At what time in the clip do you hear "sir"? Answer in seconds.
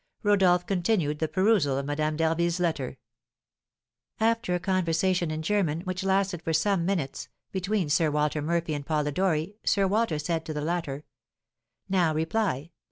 7.87-8.09, 9.63-9.85